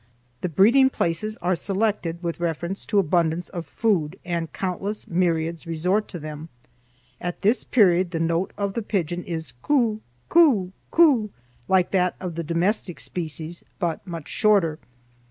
"The 0.41 0.49
breeding 0.49 0.89
places 0.89 1.37
are 1.43 1.55
selected 1.55 2.23
with 2.23 2.39
reference 2.39 2.87
to 2.87 2.97
abundance 2.97 3.49
of 3.49 3.67
food, 3.67 4.17
and 4.25 4.51
countless 4.51 5.07
myriads 5.07 5.67
resort 5.67 6.07
to 6.07 6.17
them. 6.17 6.49
At 7.19 7.43
this 7.43 7.63
period 7.63 8.09
the 8.09 8.19
note 8.19 8.51
of 8.57 8.73
the 8.73 8.81
pigeon 8.81 9.23
is 9.23 9.53
coo 9.61 10.01
coo 10.27 10.71
coo, 10.89 11.29
like 11.67 11.91
that 11.91 12.15
of 12.19 12.33
the 12.33 12.43
domestic 12.43 12.99
species 12.99 13.63
but 13.77 14.07
much 14.07 14.27
shorter. 14.27 14.79